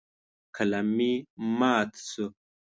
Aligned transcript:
قلم 0.55 0.87
مې 0.95 1.11
مات 1.57 1.91
شو. 2.09 2.25